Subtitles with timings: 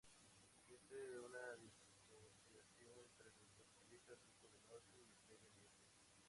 [0.57, 2.65] Existe una disociación
[2.97, 3.87] entre los capitalistas
[4.41, 5.79] ricos del Norte y el medio ambiente.